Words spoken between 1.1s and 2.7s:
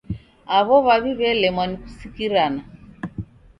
w'elemwa ni kusikirana.